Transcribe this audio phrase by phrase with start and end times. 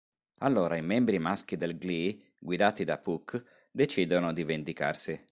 [0.39, 5.23] Allori i membri maschi del Glee, guidati da Puck, decidono di vendicarsi.